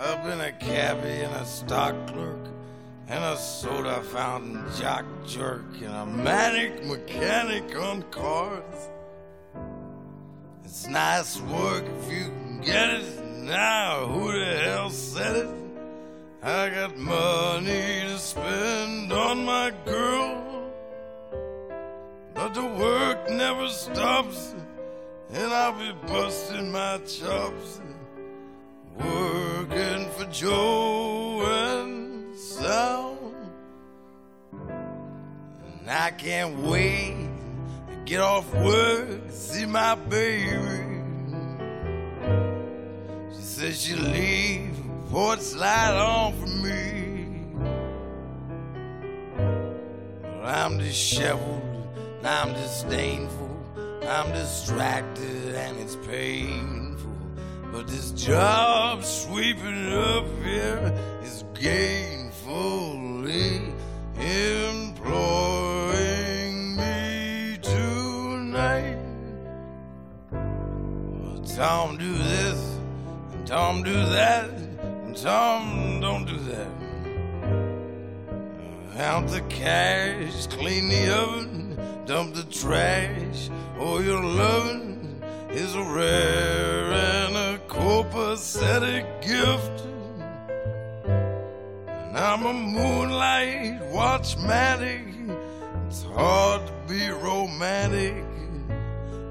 [0.00, 2.38] I've been a cabbie and a stock clerk
[3.08, 8.90] and a soda fountain jock jerk and a manic mechanic on cars.
[10.64, 13.24] It's nice work if you can get it.
[13.24, 15.48] Now, who the hell said it?
[16.44, 20.70] I got money to spend on my girl,
[22.34, 24.54] but the work never stops,
[25.32, 27.80] and I'll be busting my chops,
[28.98, 33.16] working for Joe and Sal.
[35.80, 37.16] And I can't wait
[37.88, 41.02] to get off work, see my baby.
[43.34, 47.44] She says she'll leave before it's light on for me.
[50.22, 51.62] Well, I'm disheveled,
[52.18, 53.48] and I'm disdainful,
[54.06, 56.87] I'm distracted, and it's painful.
[57.72, 63.20] But this job sweeping up here is gainfully
[65.38, 68.98] employing me tonight.
[70.32, 72.78] Well, Tom, do this,
[73.32, 74.50] and Tom, do that.
[74.50, 76.68] and Tom, don't do that.
[77.42, 81.76] Uh, Count the cash, clean the oven,
[82.06, 83.50] dump the trash.
[83.78, 87.47] Oh, your loving is a rare and a
[87.78, 89.86] copacetic gift.
[91.06, 95.04] And I'm a moonlight watchmatic.
[95.86, 98.24] It's hard to be romantic.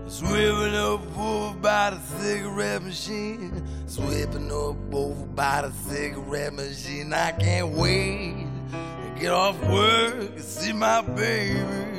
[0.08, 3.64] Swimming up over by the cigarette machine.
[3.86, 7.14] Sweeping up over by the cigarette machine.
[7.14, 11.98] I can't wait to get off work and see my baby.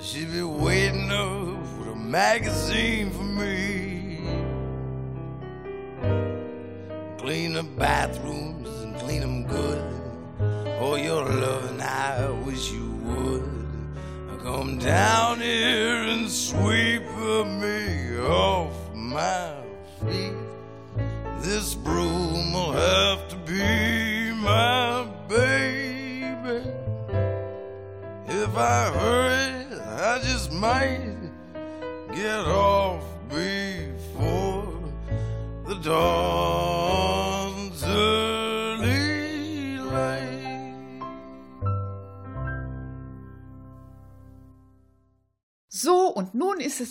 [0.00, 3.85] She be waiting up with a magazine for me.
[7.26, 9.82] Clean the bathrooms and clean them good.
[10.78, 14.38] Oh, your loving, I wish you would.
[14.44, 19.56] Come down here and sweep me off my
[20.06, 20.36] feet.
[21.40, 26.62] This broom will have to be my baby.
[28.28, 31.05] If I hurry, I just might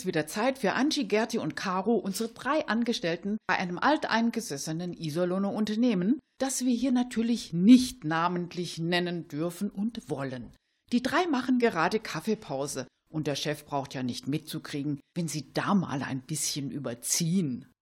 [0.06, 6.20] wieder Zeit für Angie, Gerti und Caro, unsere drei Angestellten bei einem alteingesessenen Iserlohner Unternehmen,
[6.38, 10.54] das wir hier natürlich nicht namentlich nennen dürfen und wollen.
[10.92, 12.86] Die drei machen gerade Kaffeepause.
[13.08, 17.72] Und der Chef braucht ja nicht mitzukriegen, wenn sie da mal ein bisschen überziehen.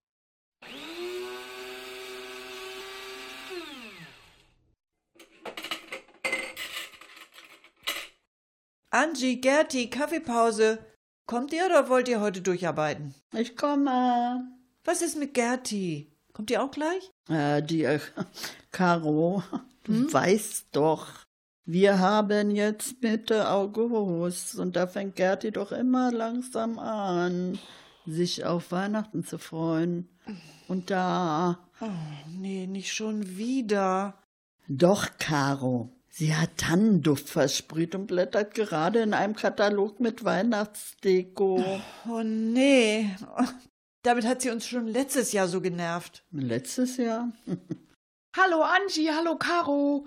[8.90, 10.93] Angie, Gerti, Kaffeepause.
[11.26, 13.14] Kommt ihr oder wollt ihr heute durcharbeiten?
[13.32, 14.46] Ich komme.
[14.84, 16.12] Was ist mit Gerti?
[16.34, 17.10] Kommt ihr auch gleich?
[17.30, 17.98] Äh, die äh,
[18.72, 19.42] Caro,
[19.84, 21.08] du weißt doch,
[21.64, 27.58] wir haben jetzt Mitte August und da fängt Gerti doch immer langsam an,
[28.04, 30.10] sich auf Weihnachten zu freuen.
[30.68, 31.58] Und da.
[31.80, 31.86] Oh,
[32.38, 34.22] nee, nicht schon wieder.
[34.68, 35.90] Doch, Caro.
[36.16, 41.80] Sie hat Tannenduft versprüht und blättert gerade in einem Katalog mit Weihnachtsdeko.
[42.08, 43.10] Oh nee.
[44.04, 46.24] Damit hat sie uns schon letztes Jahr so genervt.
[46.30, 47.32] Letztes Jahr?
[48.36, 50.06] Hallo Angie, hallo Caro.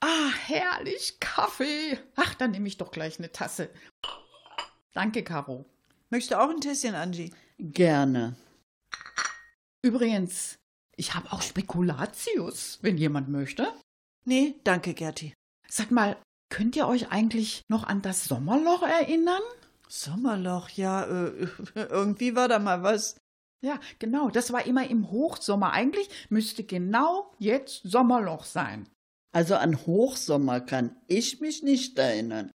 [0.00, 1.96] Ah, herrlich, Kaffee.
[2.16, 3.70] Ach, dann nehme ich doch gleich eine Tasse.
[4.94, 5.64] Danke, Caro.
[6.10, 7.32] Möchtest du auch ein Tässchen, Angie?
[7.58, 8.34] Gerne.
[9.80, 10.58] Übrigens,
[10.96, 13.72] ich habe auch Spekulatius, wenn jemand möchte.
[14.26, 15.34] Nee, danke, Gerti.
[15.68, 16.16] Sag mal,
[16.50, 19.42] könnt ihr euch eigentlich noch an das Sommerloch erinnern?
[19.88, 23.16] Sommerloch, ja, äh, irgendwie war da mal was.
[23.62, 25.72] Ja, genau, das war immer im Hochsommer.
[25.72, 28.88] Eigentlich müsste genau jetzt Sommerloch sein.
[29.32, 32.50] Also an Hochsommer kann ich mich nicht erinnern.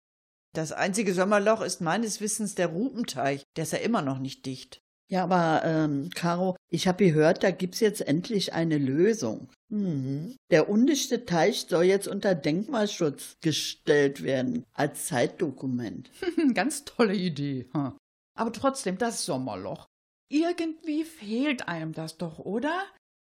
[0.53, 3.45] Das einzige Sommerloch ist meines Wissens der Rupenteich.
[3.57, 4.81] Der ist ja immer noch nicht dicht.
[5.11, 9.49] Ja, aber, ähm, Caro, ich habe gehört, da gibt's jetzt endlich eine Lösung.
[9.69, 10.37] Mhm.
[10.51, 16.13] Der undichte Teich soll jetzt unter Denkmalschutz gestellt werden, als Zeitdokument.
[16.55, 17.69] Ganz tolle Idee.
[17.73, 19.87] Aber trotzdem, das Sommerloch.
[20.31, 22.81] Irgendwie fehlt einem das doch, oder?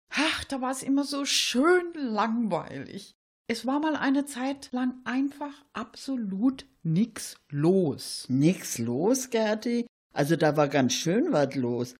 [0.10, 3.14] Ach, da war es immer so schön langweilig.
[3.48, 8.26] Es war mal eine Zeit lang einfach absolut nix los.
[8.28, 9.86] Nix los, Gerti?
[10.16, 11.96] Also da war ganz schön was los.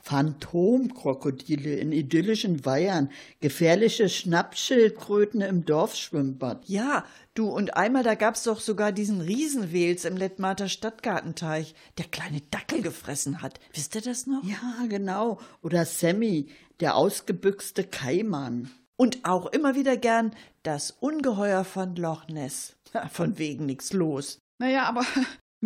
[0.00, 3.10] Phantomkrokodile in idyllischen Weihern,
[3.40, 6.68] gefährliche Schnappschildkröten im Dorfschwimmbad.
[6.68, 7.04] Ja,
[7.34, 12.82] du, und einmal da gab's doch sogar diesen Riesenwels im Lettmarter Stadtgartenteich, der kleine Dackel
[12.82, 13.58] gefressen hat.
[13.74, 14.44] Wisst ihr das noch?
[14.44, 15.40] Ja, genau.
[15.60, 18.70] Oder Sammy, der ausgebüxte Kaiman.
[18.96, 20.30] Und auch immer wieder gern
[20.62, 22.76] das Ungeheuer von Loch Ness.
[23.10, 24.38] Von wegen nix los.
[24.58, 25.04] Naja, aber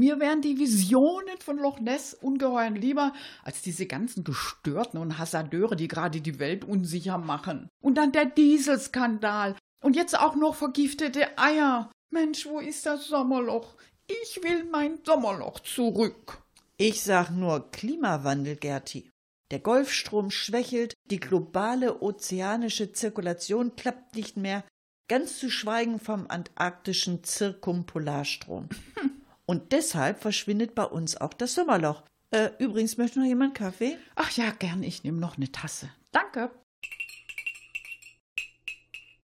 [0.01, 3.13] mir wären die Visionen von Loch Ness ungeheuer lieber
[3.45, 7.69] als diese ganzen Gestörten und Hasardeure, die gerade die Welt unsicher machen.
[7.83, 9.57] Und dann der Dieselskandal.
[9.83, 11.93] Und jetzt auch noch vergiftete Eier.
[12.11, 13.77] Mensch, wo ist das Sommerloch?
[14.07, 16.43] Ich will mein Sommerloch zurück.
[16.79, 19.11] Ich sag nur Klimawandel, Gerti.
[19.51, 24.65] Der Golfstrom schwächelt, die globale ozeanische Zirkulation klappt nicht mehr,
[25.09, 28.71] ganz zu schweigen vom antarktischen Zirkumpolarstrom.
[29.51, 32.05] Und deshalb verschwindet bei uns auch das Sommerloch.
[32.31, 33.99] Äh, übrigens, möchte noch jemand Kaffee?
[34.15, 35.91] Ach ja, gern, ich nehme noch eine Tasse.
[36.13, 36.53] Danke.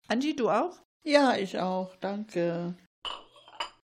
[0.08, 0.78] Angie, du auch?
[1.04, 2.72] Ja, ich auch, danke.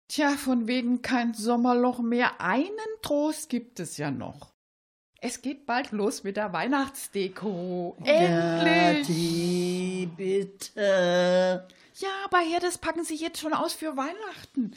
[0.07, 2.39] Tja, von wegen kein Sommerloch mehr.
[2.39, 4.53] Einen Trost gibt es ja noch.
[5.19, 7.97] Es geht bald los mit der Weihnachtsdeko.
[8.01, 9.07] Endlich!
[9.07, 11.67] Gerti, bitte.
[11.95, 14.73] Ja, aber Herr, das packen Sie jetzt schon aus für Weihnachten.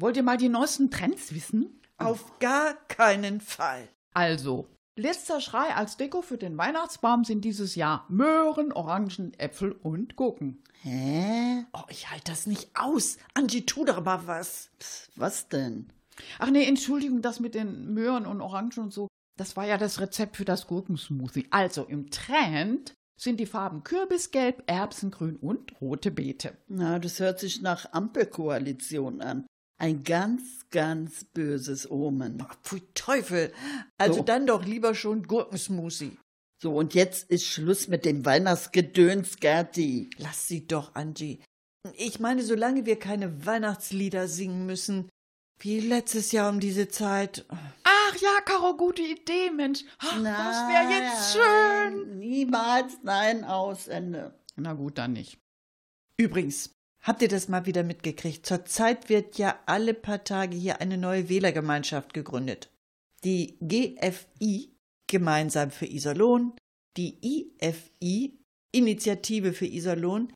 [0.00, 1.80] Wollt ihr mal die neuesten Trends wissen?
[1.96, 3.88] Auf gar keinen Fall.
[4.14, 10.14] Also, letzter Schrei als Deko für den Weihnachtsbaum sind dieses Jahr Möhren, Orangen, Äpfel und
[10.14, 10.62] Gurken.
[10.82, 11.64] Hä?
[11.72, 13.18] Oh, ich halte das nicht aus.
[13.34, 14.70] Angie, tu doch mal was.
[15.16, 15.92] Was denn?
[16.38, 20.00] Ach nee, Entschuldigung, das mit den Möhren und Orangen und so, das war ja das
[20.00, 21.48] Rezept für das Gurkensmoothie.
[21.50, 26.56] Also im Trend sind die Farben Kürbisgelb, Erbsengrün und rote Beete.
[26.68, 29.44] Na, das hört sich nach Ampelkoalition an.
[29.78, 32.44] Ein ganz, ganz böses Omen.
[32.64, 33.52] Pfui Teufel.
[33.96, 34.22] Also So.
[34.24, 36.18] dann doch lieber schon Gurkensmoothie.
[36.60, 40.10] So, und jetzt ist Schluss mit dem Weihnachtsgedöns, Gerti.
[40.18, 41.40] Lass sie doch, Angie.
[41.94, 45.08] Ich meine, solange wir keine Weihnachtslieder singen müssen,
[45.60, 47.46] wie letztes Jahr um diese Zeit.
[47.84, 49.84] Ach ja, Caro, gute Idee, Mensch.
[49.98, 52.18] Ach, das wäre jetzt schön.
[52.18, 54.34] Niemals nein aus, Ende.
[54.56, 55.38] Na gut, dann nicht.
[56.16, 56.70] Übrigens,
[57.02, 58.46] habt ihr das mal wieder mitgekriegt?
[58.46, 62.70] Zurzeit wird ja alle paar Tage hier eine neue Wählergemeinschaft gegründet.
[63.24, 64.72] Die GFI,
[65.06, 66.52] gemeinsam für Iserlohn,
[66.96, 67.18] die
[67.60, 68.38] IFI,
[68.72, 70.32] Initiative für Iserlohn,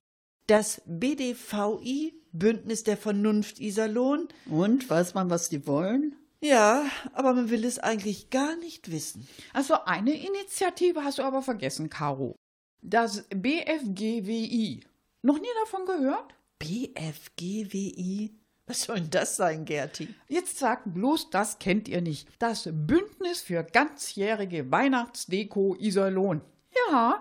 [0.46, 4.28] das BDVI, Bündnis der Vernunft Iserlohn.
[4.46, 6.16] Und, weiß man, was die wollen?
[6.40, 9.28] Ja, aber man will es eigentlich gar nicht wissen.
[9.52, 12.34] Also eine Initiative hast du aber vergessen, Caro.
[12.80, 14.80] Das BFGWI.
[15.22, 16.34] Noch nie davon gehört?
[16.62, 18.38] BFGWI?
[18.66, 20.14] Was soll denn das sein, Gerti?
[20.28, 22.28] Jetzt sagt bloß, das kennt ihr nicht.
[22.38, 26.40] Das Bündnis für ganzjährige Weihnachtsdeko Iserlohn.
[26.88, 27.20] Ja,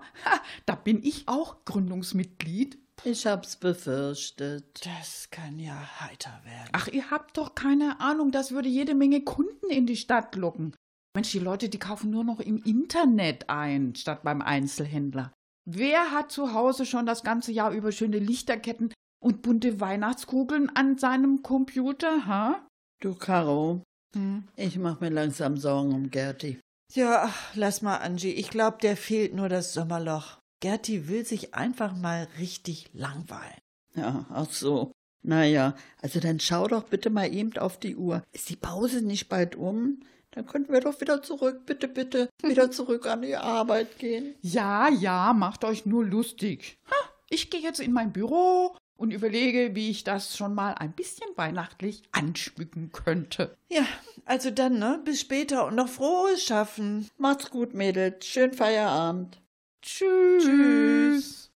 [0.68, 2.78] da bin ich auch Gründungsmitglied.
[3.04, 4.86] Ich hab's befürchtet.
[4.86, 6.70] Das kann ja heiter werden.
[6.74, 10.76] Ach, ihr habt doch keine Ahnung, das würde jede Menge Kunden in die Stadt locken.
[11.16, 15.34] Mensch, die Leute, die kaufen nur noch im Internet ein, statt beim Einzelhändler.
[15.66, 20.98] Wer hat zu Hause schon das ganze Jahr über schöne Lichterketten und bunte Weihnachtskugeln an
[20.98, 22.68] seinem Computer, ha?
[23.00, 24.44] Du, Caro, Hm.
[24.58, 26.60] ich mach mir langsam Sorgen um Gerti.
[26.94, 28.34] Ja, ach, lass mal, Angie.
[28.34, 30.38] Ich glaub, der fehlt nur das Sommerloch.
[30.60, 33.58] Gerti will sich einfach mal richtig langweilen.
[33.96, 34.92] Ja, ach so.
[35.24, 38.24] Naja, also dann schau doch bitte mal eben auf die Uhr.
[38.34, 40.02] Ist die Pause nicht bald um?
[40.32, 44.36] Dann könnten wir doch wieder zurück, bitte, bitte, wieder zurück an die Arbeit gehen.
[44.42, 46.76] Ja, ja, macht euch nur lustig.
[46.90, 46.96] Ha,
[47.30, 51.28] ich gehe jetzt in mein Büro und überlege, wie ich das schon mal ein bisschen
[51.36, 53.58] weihnachtlich anschmücken könnte.
[53.68, 53.84] Ja,
[54.26, 55.02] also dann, ne?
[55.04, 57.10] Bis später und noch frohes Schaffen.
[57.18, 58.28] Macht's gut, Mädels.
[58.28, 59.42] Schönen Feierabend.
[59.82, 60.44] Tschüss.
[60.44, 61.52] Tschüss.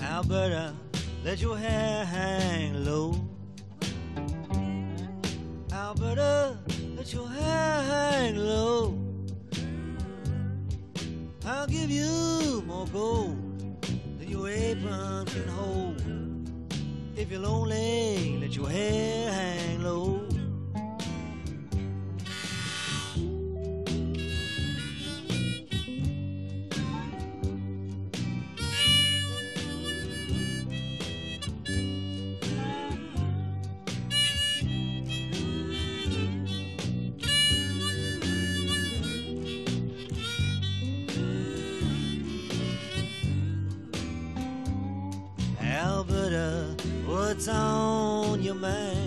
[0.00, 0.72] Alberta,
[1.24, 3.27] let your hair hang low.
[5.88, 6.54] Alberta,
[6.98, 8.98] let your hair hang low.
[11.46, 13.38] I'll give you more gold
[14.18, 16.02] than your apron can hold.
[17.16, 20.27] If you're lonely, let your hair hang low.
[47.38, 48.97] What's on your mind?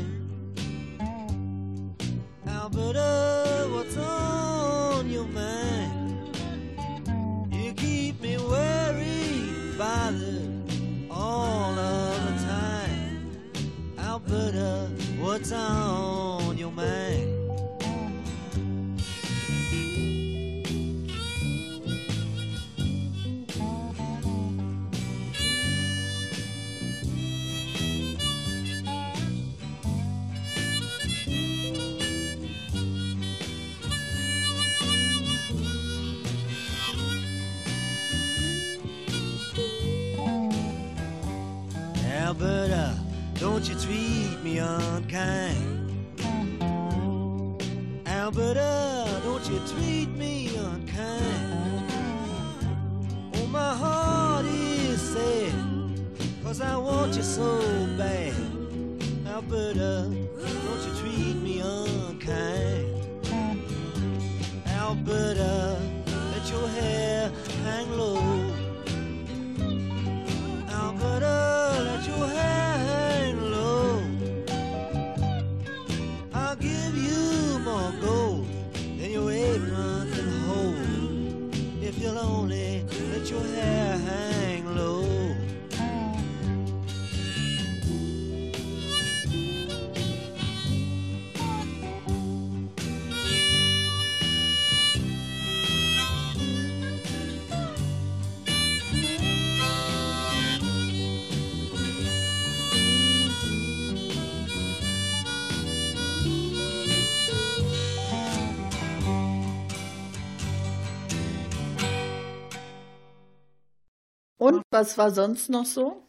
[114.82, 116.08] Was war sonst noch so?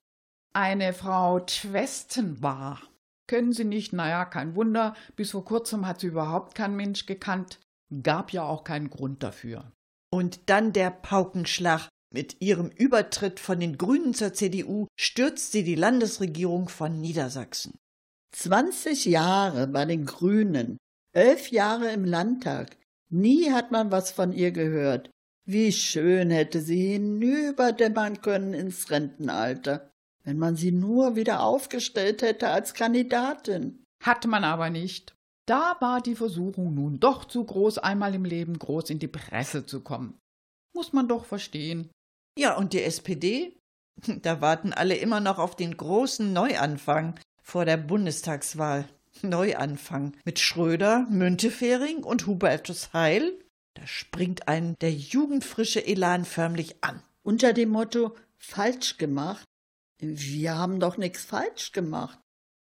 [0.54, 2.80] Eine Frau Twesten war.
[3.28, 3.92] Kennen Sie nicht?
[3.92, 4.94] Naja, kein Wunder.
[5.14, 7.60] Bis vor kurzem hat sie überhaupt kein Mensch gekannt.
[8.02, 9.70] Gab ja auch keinen Grund dafür.
[10.10, 11.90] Und dann der Paukenschlag.
[12.14, 17.78] Mit ihrem Übertritt von den Grünen zur CDU stürzt sie die Landesregierung von Niedersachsen.
[18.34, 20.78] 20 Jahre bei den Grünen,
[21.14, 22.78] elf Jahre im Landtag.
[23.10, 25.10] Nie hat man was von ihr gehört.
[25.44, 29.90] Wie schön hätte sie hinüberdämmern können ins Rentenalter,
[30.24, 33.84] wenn man sie nur wieder aufgestellt hätte als Kandidatin.
[34.02, 35.14] Hat man aber nicht.
[35.46, 39.66] Da war die Versuchung nun doch zu groß, einmal im Leben groß in die Presse
[39.66, 40.18] zu kommen.
[40.74, 41.90] Muss man doch verstehen.
[42.38, 43.58] Ja, und die SPD?
[44.22, 48.88] Da warten alle immer noch auf den großen Neuanfang vor der Bundestagswahl.
[49.20, 53.38] Neuanfang mit Schröder, Müntefering und Hubertus Heil.
[53.74, 57.02] Da springt einen der jugendfrische Elan förmlich an.
[57.22, 59.44] Unter dem Motto falsch gemacht.
[59.98, 62.18] Wir haben doch nichts falsch gemacht.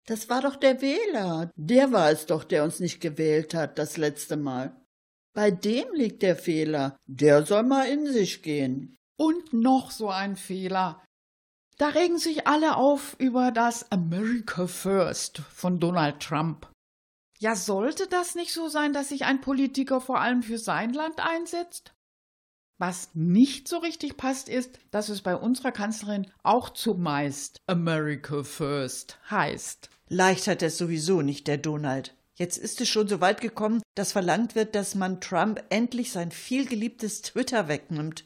[0.05, 1.51] Das war doch der Wähler.
[1.55, 4.75] Der war es doch, der uns nicht gewählt hat das letzte Mal.
[5.33, 6.97] Bei dem liegt der Fehler.
[7.07, 8.95] Der soll mal in sich gehen.
[9.17, 11.03] Und noch so ein Fehler.
[11.77, 16.71] Da regen sich alle auf über das America First von Donald Trump.
[17.39, 21.19] Ja, sollte das nicht so sein, dass sich ein Politiker vor allem für sein Land
[21.19, 21.93] einsetzt?
[22.77, 29.17] Was nicht so richtig passt, ist, dass es bei unserer Kanzlerin auch zumeist America First
[29.29, 29.89] heißt.
[30.09, 32.15] Leicht hat es sowieso nicht der Donald.
[32.35, 36.31] Jetzt ist es schon so weit gekommen, dass verlangt wird, dass man Trump endlich sein
[36.31, 38.25] vielgeliebtes Twitter wegnimmt.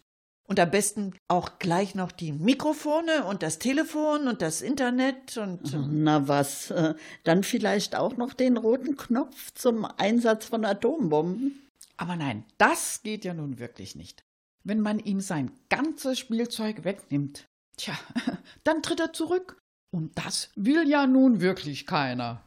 [0.50, 5.78] Und am besten auch gleich noch die Mikrofone und das Telefon und das Internet und.
[5.91, 11.70] Na was, äh, dann vielleicht auch noch den roten Knopf zum Einsatz von Atombomben?
[11.97, 14.24] Aber nein, das geht ja nun wirklich nicht.
[14.64, 17.45] Wenn man ihm sein ganzes Spielzeug wegnimmt,
[17.78, 17.93] tja,
[18.64, 19.60] dann tritt er zurück.
[19.91, 22.43] Und das will ja nun wirklich keiner.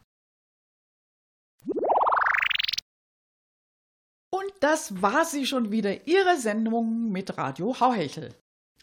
[4.33, 8.33] Und das war sie schon wieder, Ihre Sendung mit Radio Hauhechel.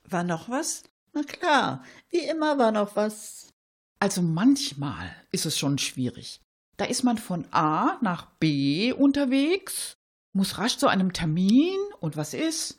[0.05, 0.85] War noch was?
[1.13, 3.53] Na klar, wie immer war noch was.
[3.99, 6.41] Also manchmal ist es schon schwierig.
[6.77, 9.95] Da ist man von A nach B unterwegs,
[10.33, 12.79] muss rasch zu einem Termin und was ist?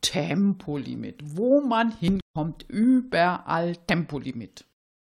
[0.00, 1.20] Tempolimit.
[1.22, 4.64] Wo man hinkommt, überall Tempolimit.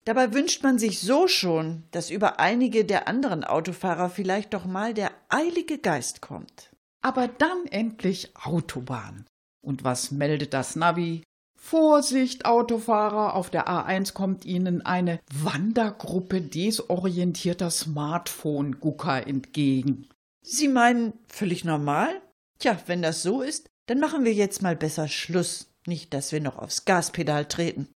[0.04, 4.94] Dabei wünscht man sich so schon, dass über einige der anderen Autofahrer vielleicht doch mal
[4.94, 6.67] der eilige Geist kommt.
[7.02, 9.26] Aber dann endlich Autobahn.
[9.62, 11.24] Und was meldet das Navi?
[11.60, 20.08] Vorsicht, Autofahrer, auf der A1 kommt Ihnen eine Wandergruppe desorientierter Smartphone-Gucker entgegen.
[20.42, 22.22] Sie meinen völlig normal?
[22.60, 25.68] Tja, wenn das so ist, dann machen wir jetzt mal besser Schluss.
[25.86, 27.90] Nicht, dass wir noch aufs Gaspedal treten.